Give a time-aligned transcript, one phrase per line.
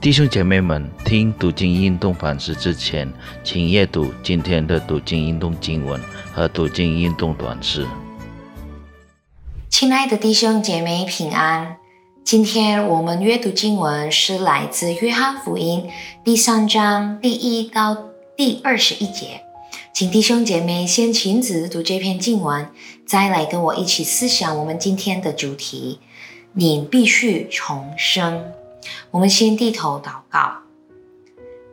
[0.00, 3.12] 弟兄姐妹们，听读经运动反思之前，
[3.44, 6.00] 请阅读今天的读经运动经文
[6.32, 7.86] 和读经运动短诗。
[9.68, 11.76] 亲爱的弟兄姐妹平安，
[12.24, 15.90] 今天我们阅读经文是来自约翰福音
[16.24, 17.94] 第三章第一到
[18.34, 19.42] 第二十一节，
[19.92, 22.66] 请弟兄姐妹先亲自读这篇经文，
[23.04, 26.00] 再来跟我一起思想我们今天的主题：
[26.54, 28.42] 你必须重生。
[29.10, 30.58] 我们先低头祷告，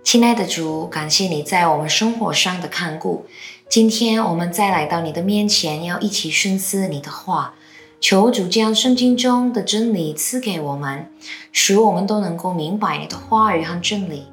[0.03, 3.25] 亲爱的主，感谢你在我们生活上的看顾。
[3.69, 7.53] 今天我们再来到你的面前，要一起深思你的话。
[7.99, 11.11] 求主将圣经中的真理赐给我们，
[11.51, 14.27] 使我们都能够明白你的话语和真理。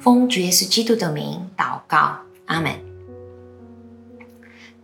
[0.00, 2.72] 奉主耶稣基督的名祷告，阿门。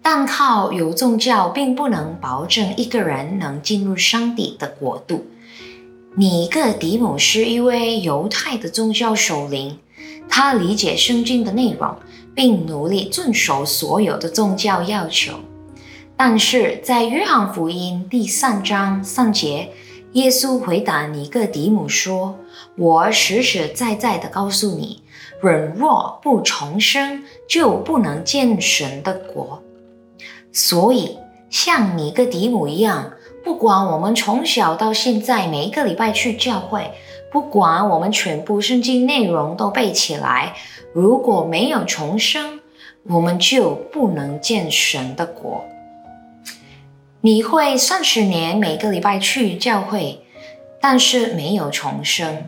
[0.00, 5.26] 但靠有宗教，并不能保证一个人能进入上帝的国度。
[6.16, 9.78] 尼哥底母是一位犹太的宗教首领，
[10.28, 11.94] 他理解圣经的内容，
[12.34, 15.34] 并努力遵守所有的宗教要求。
[16.16, 19.70] 但是在约翰福音第三章三节，
[20.14, 22.36] 耶稣回答尼哥底母说
[22.76, 25.02] ：“我实实在在的告诉你，
[25.40, 29.62] 人若不重生，就不能见神的国。”
[30.52, 31.16] 所以，
[31.48, 33.12] 像尼哥底母一样。
[33.42, 36.90] 不管我们从小到现在每一个礼拜去教会，
[37.32, 40.54] 不管我们全部圣经内容都背起来，
[40.92, 42.60] 如果没有重生，
[43.04, 45.64] 我们就不能见神的国。
[47.22, 50.20] 你会三十年每个礼拜去教会，
[50.80, 52.44] 但是没有重生。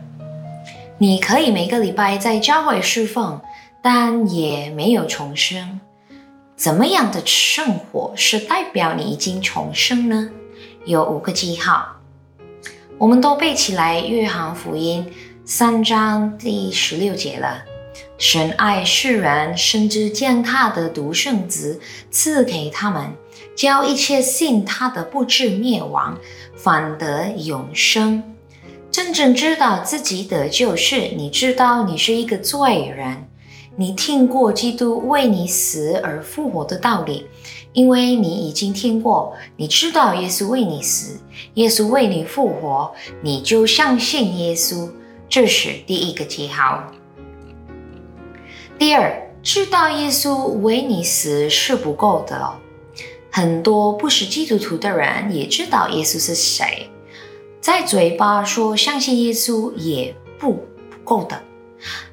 [0.98, 3.41] 你可以每个礼拜在教会侍奉，
[3.83, 5.81] 但也没有重生。
[6.55, 10.31] 怎么样的生活是代表你已经重生呢？
[10.84, 12.00] 有五个记号，
[12.98, 14.00] 我们都背起来。
[14.00, 15.06] 约翰福音
[15.44, 17.62] 三章第十六节了。
[18.19, 21.80] 神爱世人，甚至将他的独生子
[22.11, 23.12] 赐给他们，
[23.55, 26.18] 叫一切信他的不至灭亡，
[26.57, 28.23] 反得永生。
[28.90, 33.28] 真正知道自己的救是，你知道你是一个罪人。
[33.74, 37.27] 你听过基督为你死而复活的道理，
[37.72, 41.18] 因为你已经听过，你知道耶稣为你死，
[41.55, 44.90] 耶稣为你复活，你就相信耶稣，
[45.27, 46.92] 这是第一个记号。
[48.78, 52.52] 第二，知道耶稣为你死是不够的，
[53.30, 56.90] 很多不是基督徒的人也知道耶稣是谁，
[57.58, 60.52] 在嘴巴说相信耶稣也不
[60.90, 61.42] 不够的。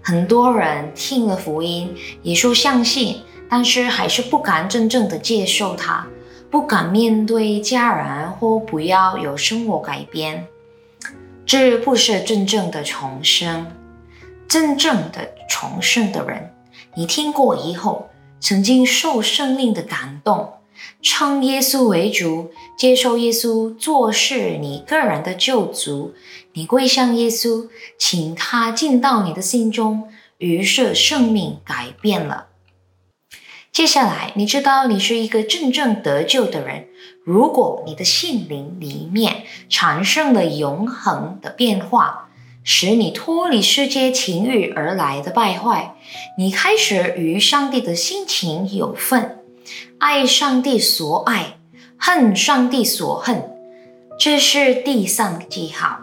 [0.01, 6.07] 很多人听了福音，也说相信，但是还是不敢真正的接受它，
[6.49, 10.47] 不敢面对家人，或不要有生活改变。
[11.45, 13.67] 这不是真正的重生。
[14.47, 16.51] 真正的重生的人，
[16.95, 18.09] 你听过以后，
[18.39, 20.53] 曾经受生命的感动。
[21.01, 26.13] 称耶稣为主，接受耶稣做事，你个人的救主，
[26.53, 27.67] 你归向耶稣，
[27.97, 32.47] 请他进到你的心中，于是生命改变了。
[33.71, 36.87] 接下来，你知道你是一个真正得救的人。
[37.23, 42.29] 如果你的心灵里面产生了永恒的变化，
[42.63, 45.95] 使你脱离世界情欲而来的败坏，
[46.37, 49.38] 你开始与上帝的心情有份。
[49.97, 51.57] 爱上帝所爱，
[51.97, 53.49] 恨上帝所恨，
[54.19, 55.99] 这是第三个记号。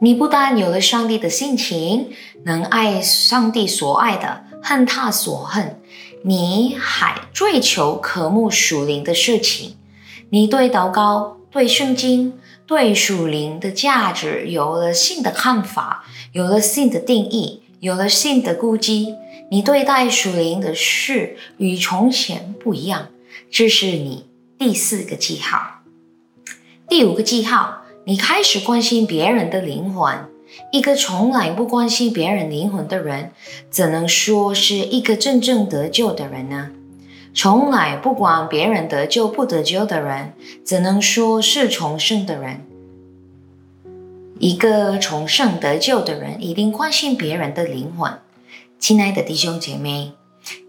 [0.00, 2.10] 你不但有了上帝的性情，
[2.44, 5.80] 能爱上帝所爱的，恨他所恨，
[6.24, 9.76] 你还追求渴慕属灵的事情。
[10.30, 12.34] 你对祷告、对圣经、
[12.66, 19.14] 对属灵的价值有了新的看法，有了新的定义，有了新的估计。
[19.54, 23.10] 你对待属灵的事与从前不一样，
[23.52, 24.26] 这是你
[24.58, 25.82] 第四个记号。
[26.88, 30.12] 第五个记号，你开始关心别人的灵魂。
[30.72, 33.30] 一个从来不关心别人灵魂的人，
[33.70, 36.72] 怎能说是一个真正得救的人呢？
[37.32, 40.32] 从来不管别人得救不得救的人，
[40.64, 42.66] 怎能说是重生的人？
[44.40, 48.18] 一个重生得救的人，一定关心别人的灵魂。
[48.86, 50.12] 亲爱的弟兄姐妹，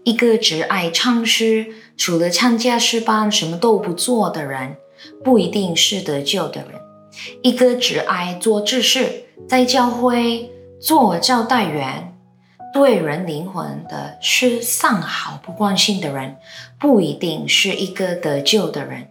[0.02, 1.66] 一个只爱唱诗，
[1.98, 4.78] 除了参加诗班什么都不做的人，
[5.22, 6.80] 不一定是得救的人；
[7.42, 12.16] 一个只爱做志事，在教会做招待员，
[12.72, 16.36] 对人灵魂的是丧毫不关心的人，
[16.80, 19.08] 不一定是一个得救的人；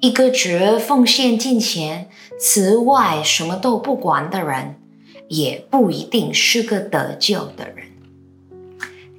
[0.00, 2.08] 一个只奉献金钱，
[2.40, 4.74] 此外什么都不管的人。
[5.28, 7.86] 也不一定是个得救的人。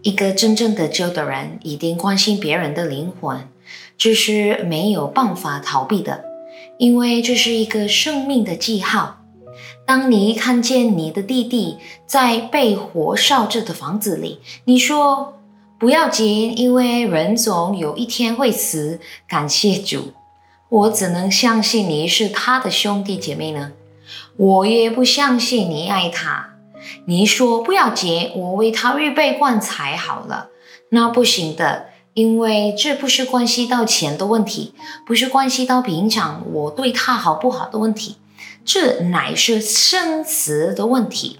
[0.05, 3.49] 一个真正得救的人，一定关心别人的灵魂，
[3.97, 6.23] 这是没有办法逃避的，
[6.77, 9.23] 因为这是一个生命的记号。
[9.83, 15.39] 当你看见你的弟弟在被火烧着的房子里，你说
[15.79, 18.99] 不要紧，因为人总有一天会死。
[19.27, 20.13] 感谢主，
[20.69, 23.71] 我怎能相信你是他的兄弟姐妹呢。
[24.37, 26.54] 我也不相信你爱他。
[27.05, 30.49] 你说不要紧，我为他预备棺材好了。
[30.89, 34.73] 那不行的，因为这不是关系到钱的问题，
[35.05, 38.17] 不是关系到平常我对他好不好的问题。
[38.63, 41.39] 这乃是生死的问题。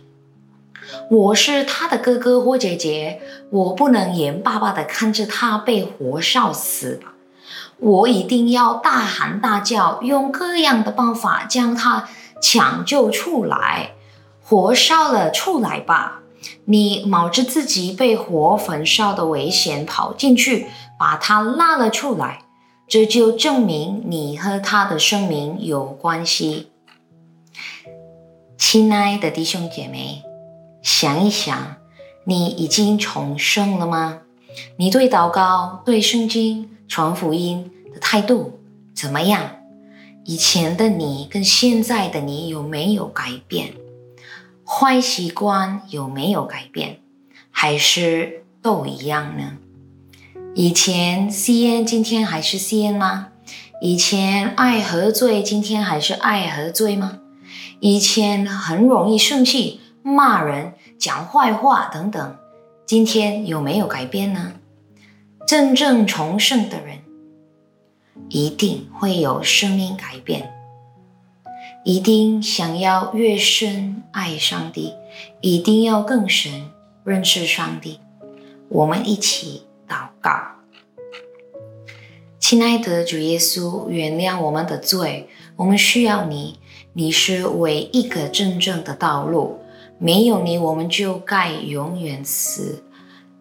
[1.09, 3.19] 我是他的哥哥或姐姐，
[3.49, 7.01] 我不能眼巴巴的看着他被火烧死？
[7.79, 12.07] 我一定要大喊大叫，用各样的办法将他
[12.41, 13.94] 抢救出来。
[14.47, 16.19] 火烧了出来吧！
[16.65, 20.67] 你冒着自己被火焚烧的危险跑进去，
[20.99, 22.43] 把他拉了出来，
[22.87, 26.67] 这就证明你和他的生命有关系。
[28.55, 30.21] 亲爱的弟兄姐妹，
[30.83, 31.77] 想一想，
[32.25, 34.19] 你已经重生了吗？
[34.77, 38.59] 你对祷告、对圣经、传福音的态度
[38.95, 39.41] 怎么样？
[40.23, 43.73] 以前的你跟现在的你有没有改变？
[44.77, 46.99] 坏习惯有没有改变？
[47.49, 49.53] 还是都一样呢？
[50.53, 53.29] 以前吸烟，今天还是吸烟吗？
[53.79, 57.19] 以前爱喝醉，今天还是爱喝醉吗？
[57.79, 62.35] 以前很容易生气、骂人、讲坏话等等，
[62.85, 64.55] 今天有没有改变呢？
[65.47, 66.99] 真正重生的人，
[68.27, 70.51] 一定会有生命改变，
[71.87, 74.95] 一定想要越深爱上帝，
[75.39, 76.71] 一定要更深
[77.03, 77.99] 认识上帝。
[78.69, 80.31] 我们一起祷告，
[82.39, 86.57] 亲爱的主耶稣，原谅我们的罪，我们需要你。
[86.93, 89.59] 你是唯一个真正的道路，
[89.99, 92.83] 没有你，我们就该永远死。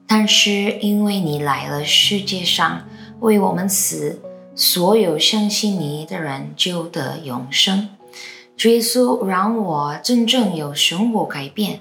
[0.06, 0.50] 但是
[0.80, 2.86] 因为你来了世界上
[3.20, 4.20] 为我们死，
[4.54, 7.88] 所有相信你的人就得永生。
[8.56, 11.80] 主耶稣，让我真正有生活改变。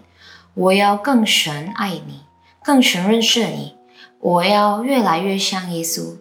[0.54, 2.22] 我要更深爱你，
[2.64, 3.76] 更深认识你。
[4.20, 6.18] 我要越来越像耶稣。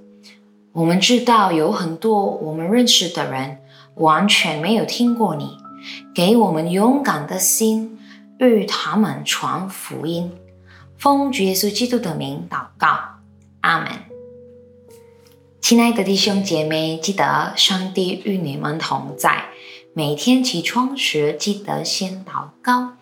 [0.72, 3.58] 我们知道有很多我们认识的人。
[3.96, 5.58] 完全没有听过你，
[6.14, 7.98] 给我们勇敢的心，
[8.38, 10.32] 与他们传福音。
[10.96, 12.88] 奉主耶稣基督的名祷告，
[13.60, 13.90] 阿门。
[15.60, 19.44] 亲爱的弟兄姐妹，记得上帝与你们同在。
[19.94, 22.96] 每天起床时，记得先祷告，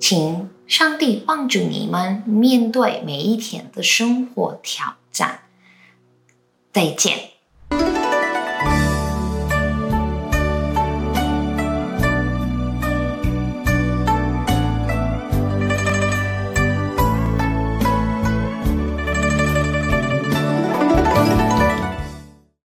[0.00, 5.40] 请上帝帮助你们面对每一天的生活挑战。
[6.72, 7.33] 再见。